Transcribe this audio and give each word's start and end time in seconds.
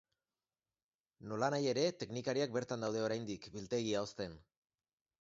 Nolanahi 1.33 1.69
ere, 1.75 1.85
teknikariak 2.05 2.57
bertan 2.57 2.89
daude 2.89 3.07
oraindik, 3.11 3.49
biltegia 3.59 4.07
hozten. 4.09 4.39